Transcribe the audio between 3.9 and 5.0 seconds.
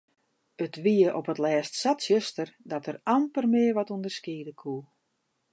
ûnderskiede koe.